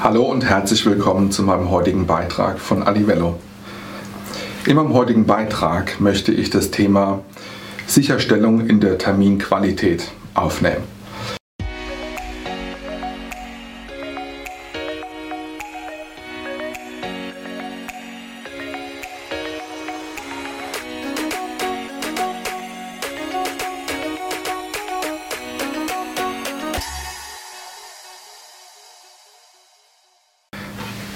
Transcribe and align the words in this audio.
Hallo 0.00 0.22
und 0.22 0.44
herzlich 0.44 0.86
willkommen 0.86 1.32
zu 1.32 1.42
meinem 1.42 1.70
heutigen 1.70 2.06
Beitrag 2.06 2.60
von 2.60 2.84
Alivello. 2.84 3.36
In 4.64 4.76
meinem 4.76 4.94
heutigen 4.94 5.26
Beitrag 5.26 6.00
möchte 6.00 6.30
ich 6.30 6.50
das 6.50 6.70
Thema 6.70 7.24
Sicherstellung 7.88 8.68
in 8.68 8.78
der 8.78 8.96
Terminqualität 8.98 10.12
aufnehmen. 10.34 10.84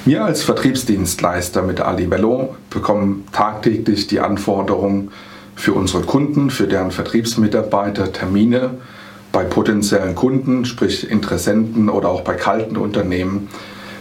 Wir 0.05 0.25
als 0.25 0.43
Vertriebsdienstleister 0.43 1.63
mit 1.63 1.81
Alivello 1.81 2.57
bekommen 2.71 3.25
tagtäglich 3.31 4.09
die 4.09 4.19
Anforderungen 4.19 5.13
für 5.55 5.75
unsere 5.75 6.03
Kunden, 6.03 6.51
für 6.51 6.67
deren 6.67 6.91
Vertriebsmitarbeiter, 6.91 8.13
Termine 8.13 8.71
bei 9.31 9.45
potenziellen 9.45 10.17
Kunden, 10.17 10.65
sprich 10.65 11.09
Interessenten 11.09 11.89
oder 11.89 12.09
auch 12.09 12.23
bei 12.23 12.35
kalten 12.35 12.77
Unternehmen, 12.79 13.49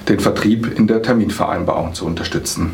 den 0.10 0.20
Vertrieb 0.20 0.76
in 0.76 0.88
der 0.88 1.04
Terminvereinbarung 1.04 1.94
zu 1.94 2.08
unterstützen. 2.08 2.74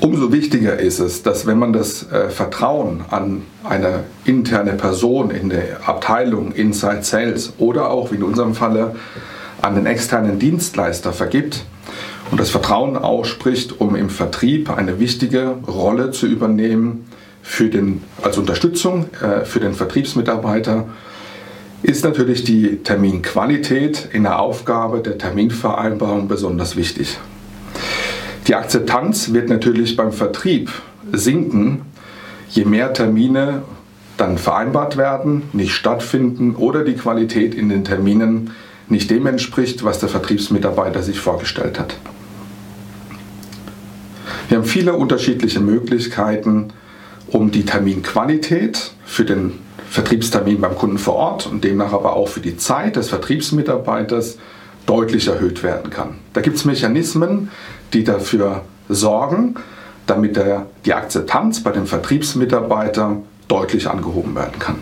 Umso 0.00 0.32
wichtiger 0.32 0.78
ist 0.78 1.00
es, 1.00 1.22
dass 1.22 1.46
wenn 1.46 1.58
man 1.58 1.74
das 1.74 2.10
äh, 2.10 2.30
Vertrauen 2.30 3.04
an 3.10 3.42
eine 3.62 4.04
interne 4.24 4.72
Person 4.72 5.30
in 5.30 5.50
der 5.50 5.86
Abteilung 5.86 6.52
Inside 6.52 7.02
Sales 7.02 7.52
oder 7.58 7.90
auch 7.90 8.10
wie 8.10 8.16
in 8.16 8.22
unserem 8.22 8.54
Falle 8.54 8.94
an 9.64 9.76
den 9.76 9.86
externen 9.86 10.38
Dienstleister 10.38 11.12
vergibt 11.12 11.64
und 12.30 12.38
das 12.38 12.50
Vertrauen 12.50 12.96
ausspricht, 12.96 13.80
um 13.80 13.96
im 13.96 14.10
Vertrieb 14.10 14.70
eine 14.70 15.00
wichtige 15.00 15.56
Rolle 15.66 16.10
zu 16.10 16.26
übernehmen 16.26 17.06
für 17.42 17.68
den, 17.68 18.02
als 18.22 18.36
Unterstützung 18.36 19.06
äh, 19.22 19.44
für 19.44 19.60
den 19.60 19.72
Vertriebsmitarbeiter, 19.72 20.86
ist 21.82 22.04
natürlich 22.04 22.44
die 22.44 22.82
Terminqualität 22.82 24.08
in 24.12 24.24
der 24.24 24.38
Aufgabe 24.38 25.00
der 25.00 25.16
Terminvereinbarung 25.16 26.28
besonders 26.28 26.76
wichtig. 26.76 27.18
Die 28.46 28.54
Akzeptanz 28.54 29.32
wird 29.32 29.48
natürlich 29.48 29.96
beim 29.96 30.12
Vertrieb 30.12 30.70
sinken, 31.12 31.82
je 32.50 32.66
mehr 32.66 32.92
Termine 32.92 33.62
dann 34.18 34.36
vereinbart 34.36 34.98
werden, 34.98 35.42
nicht 35.52 35.72
stattfinden 35.72 36.54
oder 36.54 36.84
die 36.84 36.94
Qualität 36.94 37.54
in 37.54 37.68
den 37.70 37.84
Terminen 37.84 38.50
nicht 38.88 39.10
dem 39.10 39.26
entspricht, 39.26 39.84
was 39.84 39.98
der 39.98 40.08
Vertriebsmitarbeiter 40.08 41.02
sich 41.02 41.20
vorgestellt 41.20 41.78
hat. 41.78 41.96
Wir 44.48 44.58
haben 44.58 44.64
viele 44.64 44.94
unterschiedliche 44.94 45.60
Möglichkeiten, 45.60 46.72
um 47.28 47.50
die 47.50 47.64
Terminqualität 47.64 48.92
für 49.04 49.24
den 49.24 49.58
Vertriebstermin 49.90 50.60
beim 50.60 50.74
Kunden 50.74 50.98
vor 50.98 51.14
Ort 51.14 51.46
und 51.46 51.64
demnach 51.64 51.92
aber 51.92 52.14
auch 52.14 52.28
für 52.28 52.40
die 52.40 52.56
Zeit 52.56 52.96
des 52.96 53.08
Vertriebsmitarbeiters 53.08 54.38
deutlich 54.86 55.28
erhöht 55.28 55.62
werden 55.62 55.90
kann. 55.90 56.16
Da 56.32 56.40
gibt 56.40 56.56
es 56.56 56.64
Mechanismen, 56.64 57.50
die 57.92 58.04
dafür 58.04 58.62
sorgen, 58.88 59.54
damit 60.06 60.36
der, 60.36 60.66
die 60.84 60.92
Akzeptanz 60.92 61.62
bei 61.62 61.70
dem 61.70 61.86
Vertriebsmitarbeiter 61.86 63.22
deutlich 63.48 63.88
angehoben 63.88 64.34
werden 64.34 64.58
kann. 64.58 64.76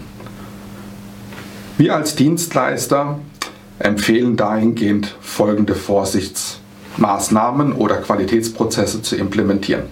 Wir 1.78 1.94
als 1.94 2.16
Dienstleister 2.16 3.18
empfehlen 3.82 4.36
dahingehend 4.36 5.16
folgende 5.20 5.74
Vorsichtsmaßnahmen 5.74 7.72
oder 7.72 7.96
Qualitätsprozesse 7.96 9.02
zu 9.02 9.16
implementieren. 9.16 9.84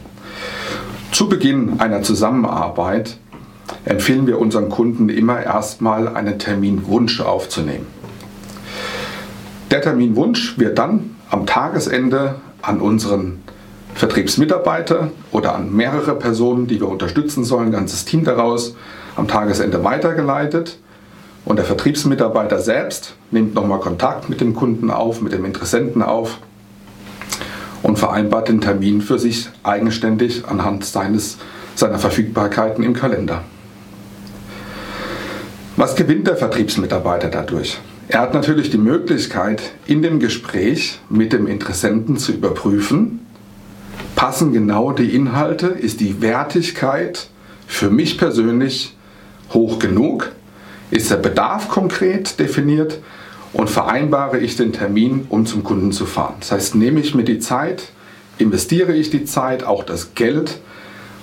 Zu 1.13 1.29
Beginn 1.29 1.81
einer 1.81 2.03
Zusammenarbeit 2.03 3.19
empfehlen 3.85 4.27
wir 4.27 4.39
unseren 4.39 4.69
Kunden 4.69 5.09
immer 5.09 5.43
erstmal 5.43 6.09
einen 6.09 6.39
Terminwunsch 6.39 7.21
aufzunehmen. 7.21 7.87
Der 9.71 9.83
Terminwunsch 9.83 10.59
wird 10.59 10.79
dann 10.79 11.17
am 11.29 11.47
Tagesende 11.47 12.37
an 12.63 12.81
unseren 12.81 13.41
Vertriebsmitarbeiter 13.95 15.11
oder 15.33 15.55
an 15.55 15.75
mehrere 15.75 16.15
Personen, 16.15 16.67
die 16.67 16.81
wir 16.81 16.89
unterstützen 16.89 17.45
sollen, 17.45 17.71
ganzes 17.73 18.05
Team 18.05 18.25
daraus, 18.25 18.77
am 19.17 19.27
Tagesende 19.29 19.83
weitergeleitet 19.85 20.79
und 21.51 21.57
der 21.57 21.65
Vertriebsmitarbeiter 21.65 22.61
selbst 22.61 23.17
nimmt 23.33 23.57
nochmal 23.57 23.81
Kontakt 23.81 24.31
mit 24.31 24.41
dem 24.41 24.55
Kunden 24.55 24.89
auf, 24.89 25.21
mit 25.21 25.33
dem 25.33 25.45
Interessenten 25.45 26.01
auf 26.01 26.39
und 27.83 27.99
vereinbart 27.99 28.47
den 28.47 28.61
Termin 28.61 29.01
für 29.01 29.19
sich 29.19 29.49
eigenständig 29.65 30.47
anhand 30.47 30.85
seines, 30.85 31.39
seiner 31.75 31.99
Verfügbarkeiten 31.99 32.85
im 32.85 32.95
Kalender. 32.95 33.43
Was 35.75 35.97
gewinnt 35.97 36.29
der 36.29 36.37
Vertriebsmitarbeiter 36.37 37.31
dadurch? 37.31 37.79
Er 38.07 38.21
hat 38.21 38.33
natürlich 38.33 38.71
die 38.71 38.79
Möglichkeit, 38.79 39.73
in 39.89 40.03
dem 40.03 40.21
Gespräch 40.21 41.01
mit 41.09 41.33
dem 41.33 41.49
Interessenten 41.49 42.17
zu 42.17 42.31
überprüfen, 42.31 43.27
passen 44.15 44.53
genau 44.53 44.93
die 44.93 45.17
Inhalte, 45.17 45.67
ist 45.67 45.99
die 45.99 46.23
Wertigkeit 46.23 47.27
für 47.67 47.91
mich 47.91 48.19
persönlich 48.19 48.97
hoch 49.53 49.81
genug 49.81 50.31
ist 50.91 51.11
der 51.11 51.17
Bedarf 51.17 51.69
konkret 51.69 52.39
definiert 52.39 52.99
und 53.53 53.71
vereinbare 53.71 54.39
ich 54.39 54.57
den 54.57 54.73
Termin, 54.73 55.27
um 55.29 55.47
zum 55.47 55.65
Kunden 55.65 55.93
zu 55.93 56.07
fahren. 56.07 56.35
Das 56.41 56.53
heißt, 56.53 56.75
nehme 56.75 57.01
ich 57.01 57.15
mir 57.15 57.25
die 57.25 57.39
Zeit, 57.39 57.85
investiere 58.39 58.93
ich 58.93 59.11
die 59.11 59.25
Zeit, 59.25 59.65
auch 59.65 59.85
das 59.85 60.15
Geld, 60.15 60.59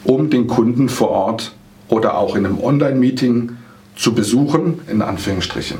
um 0.04 0.30
den 0.30 0.48
Kunden 0.48 0.90
vor 0.90 1.10
Ort 1.10 1.54
oder 1.90 2.18
auch 2.18 2.36
in 2.36 2.46
einem 2.46 2.60
Online-Meeting 2.60 3.58
zu 3.96 4.14
besuchen, 4.14 4.82
in 4.88 5.02
Anführungsstrichen. 5.02 5.78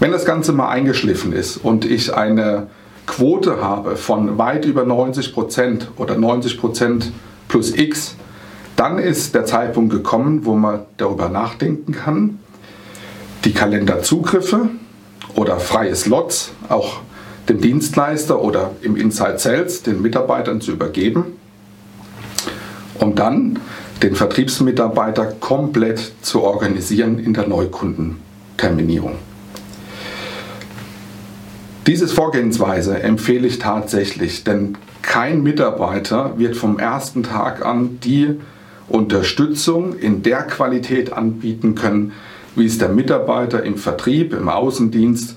Wenn 0.00 0.12
das 0.12 0.24
Ganze 0.24 0.52
mal 0.52 0.68
eingeschliffen 0.68 1.32
ist 1.32 1.56
und 1.56 1.84
ich 1.84 2.14
eine 2.14 2.68
Quote 3.06 3.60
habe 3.60 3.96
von 3.96 4.38
weit 4.38 4.64
über 4.64 4.84
90 4.84 5.32
Prozent 5.32 5.90
oder 5.96 6.16
90 6.16 6.60
Prozent 6.60 7.12
plus 7.48 7.74
X, 7.76 8.16
dann 8.78 8.98
ist 9.00 9.34
der 9.34 9.44
Zeitpunkt 9.44 9.92
gekommen, 9.92 10.44
wo 10.44 10.54
man 10.54 10.82
darüber 10.98 11.28
nachdenken 11.28 11.92
kann, 11.92 12.38
die 13.44 13.52
Kalenderzugriffe 13.52 14.68
oder 15.34 15.58
freie 15.58 15.96
Slots 15.96 16.52
auch 16.68 17.00
dem 17.48 17.60
Dienstleister 17.60 18.40
oder 18.40 18.70
im 18.82 18.96
Inside 18.96 19.40
Sales 19.40 19.82
den 19.82 20.00
Mitarbeitern 20.00 20.60
zu 20.60 20.70
übergeben, 20.70 21.24
um 23.00 23.16
dann 23.16 23.58
den 24.04 24.14
Vertriebsmitarbeiter 24.14 25.26
komplett 25.26 26.12
zu 26.22 26.42
organisieren 26.42 27.18
in 27.18 27.34
der 27.34 27.48
Neukundenterminierung. 27.48 29.16
Diese 31.88 32.06
Vorgehensweise 32.06 33.02
empfehle 33.02 33.48
ich 33.48 33.58
tatsächlich, 33.58 34.44
denn 34.44 34.78
kein 35.02 35.42
Mitarbeiter 35.42 36.38
wird 36.38 36.54
vom 36.54 36.78
ersten 36.78 37.24
Tag 37.24 37.66
an 37.66 37.98
die 38.04 38.38
Unterstützung 38.88 39.98
in 39.98 40.22
der 40.22 40.42
Qualität 40.42 41.12
anbieten 41.12 41.74
können, 41.74 42.12
wie 42.56 42.66
es 42.66 42.78
der 42.78 42.88
Mitarbeiter 42.88 43.62
im 43.62 43.76
Vertrieb, 43.76 44.32
im 44.32 44.48
Außendienst 44.48 45.36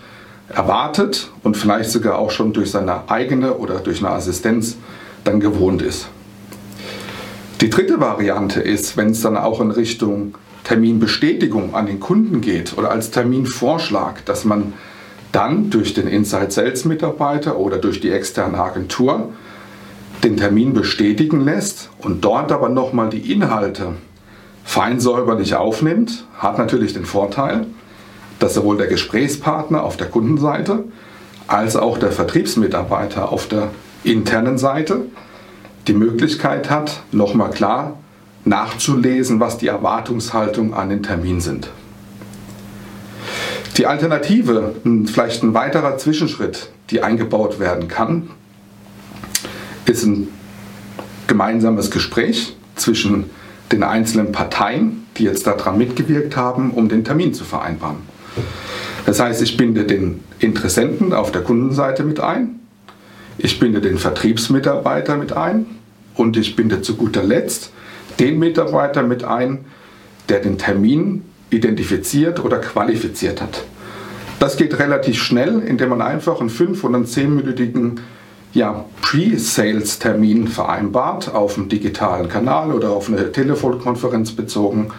erwartet 0.49 1.29
und 1.43 1.57
vielleicht 1.57 1.91
sogar 1.91 2.17
auch 2.17 2.31
schon 2.31 2.53
durch 2.53 2.71
seine 2.71 3.09
eigene 3.09 3.53
oder 3.55 3.79
durch 3.79 3.99
eine 3.99 4.11
Assistenz 4.11 4.77
dann 5.23 5.39
gewohnt 5.39 5.81
ist. 5.81 6.07
Die 7.61 7.69
dritte 7.69 7.99
Variante 7.99 8.59
ist, 8.59 8.97
wenn 8.97 9.11
es 9.11 9.21
dann 9.21 9.37
auch 9.37 9.61
in 9.61 9.71
Richtung 9.71 10.35
Terminbestätigung 10.63 11.75
an 11.75 11.85
den 11.85 11.99
Kunden 11.99 12.41
geht 12.41 12.77
oder 12.77 12.91
als 12.91 13.11
Terminvorschlag, 13.11 14.25
dass 14.25 14.45
man 14.45 14.73
dann 15.31 15.69
durch 15.69 15.93
den 15.93 16.07
Inside 16.07 16.51
Sales 16.51 16.85
Mitarbeiter 16.85 17.57
oder 17.57 17.77
durch 17.77 17.99
die 18.01 18.11
externe 18.11 18.57
Agentur 18.57 19.29
den 20.23 20.37
Termin 20.37 20.73
bestätigen 20.73 21.41
lässt 21.41 21.89
und 21.99 22.23
dort 22.23 22.51
aber 22.51 22.69
nochmal 22.69 23.09
die 23.09 23.31
Inhalte 23.31 23.95
fein 24.63 24.99
säuberlich 24.99 25.55
aufnimmt, 25.55 26.25
hat 26.37 26.57
natürlich 26.57 26.93
den 26.93 27.05
Vorteil, 27.05 27.65
dass 28.39 28.53
sowohl 28.53 28.77
der 28.77 28.87
Gesprächspartner 28.87 29.83
auf 29.83 29.97
der 29.97 30.07
Kundenseite 30.07 30.83
als 31.47 31.75
auch 31.75 31.97
der 31.97 32.11
Vertriebsmitarbeiter 32.11 33.31
auf 33.31 33.47
der 33.47 33.69
internen 34.03 34.57
Seite 34.57 35.05
die 35.87 35.93
Möglichkeit 35.93 36.69
hat, 36.69 37.01
nochmal 37.11 37.49
klar 37.49 37.97
nachzulesen, 38.45 39.39
was 39.39 39.57
die 39.57 39.67
Erwartungshaltung 39.67 40.73
an 40.73 40.89
den 40.89 41.03
Termin 41.03 41.41
sind. 41.41 41.69
Die 43.77 43.87
Alternative, 43.87 44.75
vielleicht 45.05 45.43
ein 45.43 45.53
weiterer 45.53 45.97
Zwischenschritt, 45.97 46.69
die 46.89 47.03
eingebaut 47.03 47.59
werden 47.59 47.87
kann, 47.87 48.29
ist 49.85 50.03
ein 50.03 50.27
gemeinsames 51.27 51.91
Gespräch 51.91 52.55
zwischen 52.75 53.25
den 53.71 53.83
einzelnen 53.83 54.31
Parteien, 54.31 55.05
die 55.17 55.23
jetzt 55.23 55.47
daran 55.47 55.77
mitgewirkt 55.77 56.35
haben, 56.35 56.71
um 56.71 56.89
den 56.89 57.03
Termin 57.03 57.33
zu 57.33 57.43
vereinbaren. 57.43 57.97
Das 59.05 59.19
heißt, 59.19 59.41
ich 59.41 59.57
binde 59.57 59.85
den 59.85 60.23
Interessenten 60.39 61.13
auf 61.13 61.31
der 61.31 61.41
Kundenseite 61.41 62.03
mit 62.03 62.19
ein, 62.19 62.59
ich 63.37 63.59
binde 63.59 63.81
den 63.81 63.97
Vertriebsmitarbeiter 63.97 65.17
mit 65.17 65.33
ein 65.33 65.65
und 66.15 66.37
ich 66.37 66.55
binde 66.55 66.81
zu 66.81 66.95
guter 66.95 67.23
Letzt 67.23 67.71
den 68.19 68.37
Mitarbeiter 68.39 69.03
mit 69.03 69.23
ein, 69.23 69.65
der 70.29 70.39
den 70.39 70.57
Termin 70.57 71.23
identifiziert 71.49 72.43
oder 72.43 72.59
qualifiziert 72.59 73.41
hat. 73.41 73.63
Das 74.39 74.57
geht 74.57 74.77
relativ 74.79 75.21
schnell, 75.21 75.59
indem 75.59 75.89
man 75.89 76.01
einfach 76.01 76.39
einen 76.39 76.49
5- 76.49 76.83
oder 76.83 76.95
einen 76.95 77.05
10-minütigen 77.05 77.99
ja, 78.53 78.85
Pre-Sales-Termin 79.01 80.47
vereinbart, 80.47 81.33
auf 81.33 81.57
einem 81.57 81.69
digitalen 81.69 82.27
Kanal 82.27 82.71
oder 82.73 82.91
auf 82.91 83.07
eine 83.07 83.31
Telefonkonferenz 83.31 84.33
bezogen 84.33 84.91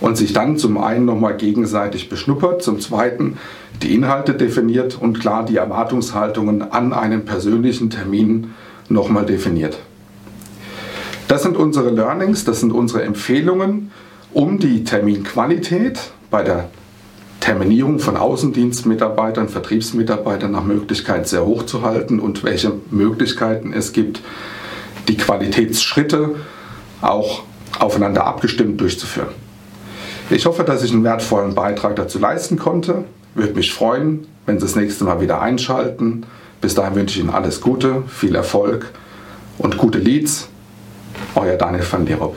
und 0.00 0.16
sich 0.16 0.32
dann 0.32 0.56
zum 0.56 0.78
einen 0.78 1.04
nochmal 1.04 1.36
gegenseitig 1.36 2.08
beschnuppert, 2.08 2.62
zum 2.62 2.80
zweiten 2.80 3.38
die 3.82 3.94
Inhalte 3.94 4.34
definiert 4.34 4.98
und 5.00 5.20
klar 5.20 5.44
die 5.44 5.56
Erwartungshaltungen 5.56 6.62
an 6.72 6.92
einen 6.92 7.24
persönlichen 7.24 7.90
Termin 7.90 8.54
nochmal 8.88 9.24
definiert. 9.24 9.78
Das 11.28 11.42
sind 11.42 11.56
unsere 11.56 11.90
Learnings, 11.90 12.44
das 12.44 12.60
sind 12.60 12.72
unsere 12.72 13.04
Empfehlungen, 13.04 13.92
um 14.32 14.58
die 14.58 14.84
Terminqualität 14.84 16.10
bei 16.30 16.42
der 16.42 16.70
Terminierung 17.40 17.98
von 17.98 18.16
Außendienstmitarbeitern, 18.16 19.48
Vertriebsmitarbeitern 19.48 20.52
nach 20.52 20.64
Möglichkeit 20.64 21.26
sehr 21.26 21.44
hoch 21.44 21.64
zu 21.64 21.82
halten 21.82 22.20
und 22.20 22.44
welche 22.44 22.72
Möglichkeiten 22.90 23.72
es 23.72 23.92
gibt, 23.92 24.20
die 25.08 25.16
Qualitätsschritte 25.16 26.36
auch 27.00 27.42
aufeinander 27.78 28.26
abgestimmt 28.26 28.80
durchzuführen. 28.80 29.30
Ich 30.28 30.46
hoffe, 30.46 30.64
dass 30.64 30.84
ich 30.84 30.92
einen 30.92 31.02
wertvollen 31.02 31.54
Beitrag 31.54 31.96
dazu 31.96 32.18
leisten 32.18 32.56
konnte. 32.56 33.04
Würde 33.34 33.54
mich 33.54 33.72
freuen, 33.72 34.26
wenn 34.46 34.60
Sie 34.60 34.66
das 34.66 34.76
nächste 34.76 35.04
Mal 35.04 35.20
wieder 35.20 35.40
einschalten. 35.40 36.26
Bis 36.60 36.74
dahin 36.74 36.94
wünsche 36.94 37.18
ich 37.18 37.24
Ihnen 37.24 37.34
alles 37.34 37.60
Gute, 37.60 38.04
viel 38.06 38.34
Erfolg 38.34 38.92
und 39.58 39.78
gute 39.78 39.98
Leads. 39.98 40.48
Euer 41.34 41.56
Daniel 41.56 41.84
van 41.90 42.06
Lierop. 42.06 42.36